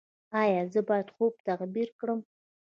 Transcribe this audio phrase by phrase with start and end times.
[0.41, 2.19] ایا زه باید خوب تعبیر کړم؟